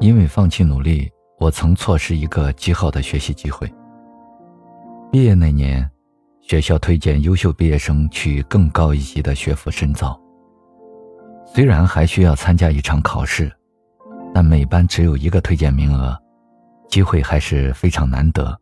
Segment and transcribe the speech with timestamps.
[0.00, 3.70] 因为放弃努力，我曾错失一个极好的学习机会。
[5.10, 5.88] 毕业那年，
[6.40, 10.18] 学校推荐优秀毕业生去更高一级的学府深造。
[11.44, 13.50] 虽然还需要参加一场考试，
[14.32, 16.16] 但每班只有一个推荐名额，
[16.88, 18.56] 机会还是非常难得。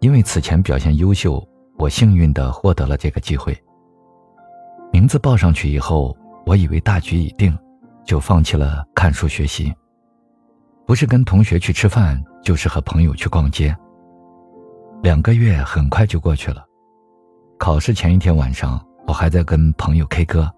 [0.00, 1.42] 因为此前表现优秀，
[1.78, 3.56] 我幸运地获得了这个机会。
[4.92, 6.14] 名字报上去以后，
[6.44, 7.56] 我以为大局已定，
[8.04, 9.72] 就放弃了看书学习。
[10.86, 13.74] 不是跟同学去吃饭，就是和朋友去逛街。
[15.02, 16.64] 两个月很快就过去了，
[17.58, 20.50] 考试前一天晚上，我还在跟朋友 K 歌，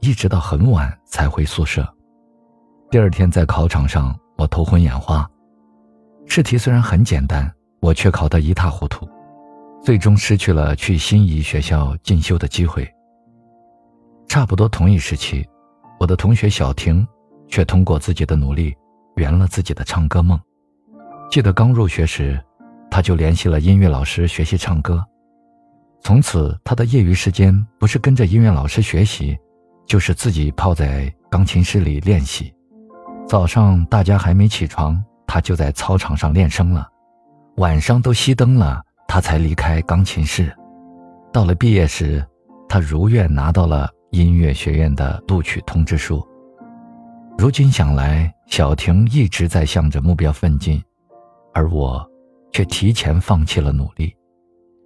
[0.00, 1.86] 一直到很晚才回宿舍。
[2.90, 5.28] 第二天在考场上，我头昏眼花，
[6.26, 9.08] 试题虽然很简单，我却考得一塌糊涂，
[9.82, 12.88] 最终失去了去心仪学校进修的机会。
[14.28, 15.44] 差不多同一时期，
[15.98, 17.06] 我的同学小婷，
[17.48, 18.72] 却通过自己的努力。
[19.16, 20.38] 圆了自己的唱歌梦。
[21.28, 22.40] 记得刚入学时，
[22.90, 25.04] 他就联系了音乐老师学习唱歌。
[26.00, 29.36] 从此，他的业余时间不是跟着音乐老师学习，
[29.86, 32.54] 就是自己泡在钢琴室里练习。
[33.26, 36.86] 早上大家还没起床，他就在操场上练声了；
[37.56, 40.54] 晚上都熄灯了，他才离开钢琴室。
[41.32, 42.24] 到了毕业时，
[42.68, 46.24] 他如愿拿到了音乐学院的录取通知书。
[47.38, 50.82] 如今想来，小婷一直在向着目标奋进，
[51.52, 52.04] 而我
[52.50, 54.12] 却提前放弃了努力，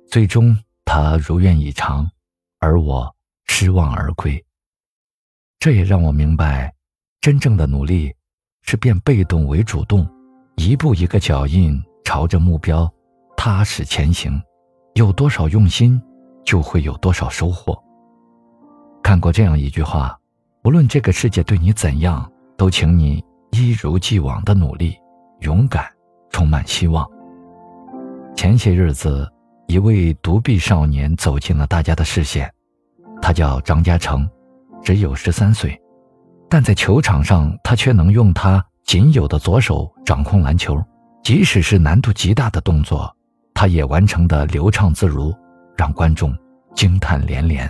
[0.09, 2.11] 最终她如愿以偿，
[2.59, 3.09] 而我
[3.47, 4.45] 失望而归。
[5.61, 6.75] 这也让我明白，
[7.21, 8.13] 真正的努力
[8.63, 10.05] 是变被动为主动，
[10.57, 12.93] 一步一个脚印朝着目标
[13.37, 14.43] 踏实前行。
[14.95, 16.03] 有多少用心，
[16.45, 17.81] 就会有多少收获。
[19.05, 20.19] 看过这样一句话：
[20.65, 22.31] 无论这个世界对你怎样。
[22.61, 24.95] 都请你一如既往的努力、
[25.41, 25.87] 勇敢、
[26.29, 27.11] 充满希望。
[28.37, 29.27] 前些日子，
[29.67, 32.53] 一位独臂少年走进了大家的视线，
[33.23, 34.29] 他叫张嘉诚，
[34.83, 35.75] 只有十三岁，
[36.51, 40.79] 但在球场上，他却能用他仅有的左手掌控篮球，
[41.23, 43.11] 即使是难度极大的动作，
[43.55, 45.35] 他也完成的流畅自如，
[45.79, 46.37] 让观众
[46.75, 47.67] 惊叹连连。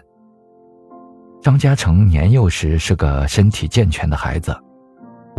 [1.40, 4.52] 张嘉诚年幼时是个身体健全的孩子。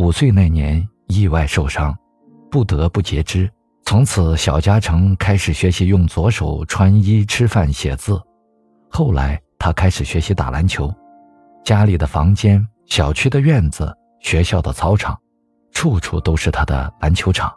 [0.01, 1.95] 五岁那年意外受伤，
[2.50, 3.47] 不得不截肢。
[3.85, 8.19] 从此，小嘉诚开始学习用左手穿衣、吃饭、写字。
[8.90, 10.91] 后来，他开始学习打篮球。
[11.63, 15.16] 家里的房间、小区的院子、学校的操场，
[15.72, 17.53] 处处都是他的篮球场。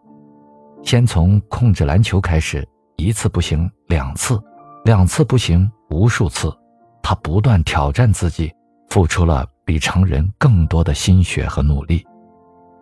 [0.83, 2.62] 先从控制篮球开始，
[2.99, 4.38] 一次不行，两次，
[4.84, 6.54] 两次不行，无数次。
[7.03, 8.53] 他不断挑战自己，
[8.91, 12.04] 付出了比常人更多的心血和努力。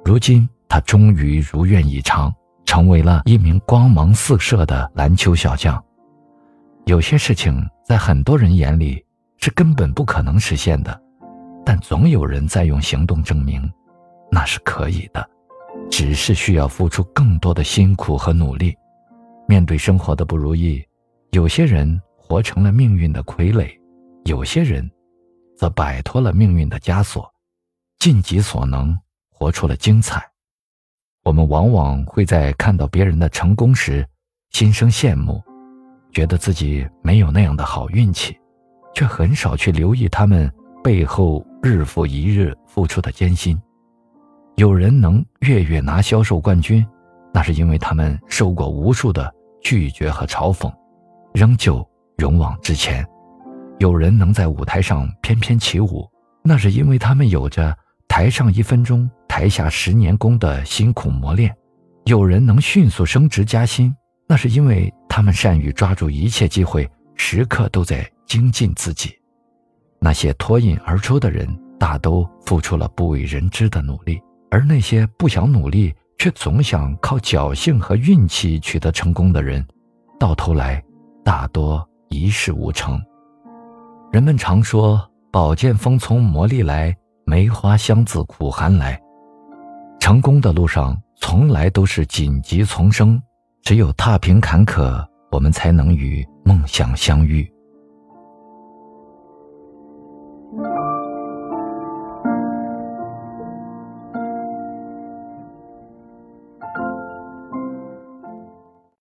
[0.05, 2.33] 如今，他终于如愿以偿，
[2.65, 5.83] 成为了一名光芒四射的篮球小将。
[6.87, 9.05] 有些事情在很多人眼里
[9.39, 11.01] 是根本不可能实现的，
[11.65, 13.63] 但总有人在用行动证明，
[14.31, 15.25] 那是可以的，
[15.89, 18.77] 只是需要付出更多的辛苦和努力。
[19.47, 20.84] 面对生活的不如意，
[21.31, 23.71] 有些人活成了命运的傀儡，
[24.25, 24.91] 有些人，
[25.57, 27.33] 则摆脱了命运的枷锁，
[28.01, 28.99] 尽己所能。
[29.42, 30.25] 活出了精彩。
[31.25, 34.06] 我们往往会在看到别人的成功时，
[34.50, 35.42] 心生羡慕，
[36.12, 38.38] 觉得自己没有那样的好运气，
[38.94, 40.48] 却很少去留意他们
[40.80, 43.60] 背后日复一日付出的艰辛。
[44.54, 46.86] 有人能月月拿销售冠军，
[47.34, 49.28] 那是因为他们受过无数的
[49.60, 50.72] 拒绝和嘲讽，
[51.34, 51.84] 仍旧
[52.19, 53.04] 勇往直前；
[53.80, 56.09] 有人能在舞台上翩翩起舞，
[56.44, 57.76] 那是因为他们有着
[58.06, 59.10] 台上一分钟。
[59.32, 61.50] 台下十年功的辛苦磨练，
[62.04, 63.91] 有人能迅速升职加薪，
[64.28, 69.10] 那是因为他们善于抓住一切机会，时刻都在精进自己。
[69.98, 71.48] 那些脱颖而出的人，
[71.81, 74.21] 大都付出了不为人知的努力，
[74.51, 79.66] 而那些不想努力却总想靠侥幸和运气取得成功的人，
[80.21, 80.84] 到头来
[81.24, 83.01] 大多一事无成。
[84.12, 85.03] 人们常说
[85.33, 89.01] “宝剑锋从磨砺来，梅花香自苦寒来”。
[90.03, 93.22] 成功的路上从来都是荆棘丛生，
[93.63, 95.01] 只有踏平坎坷，
[95.31, 97.49] 我们才能与梦想相遇。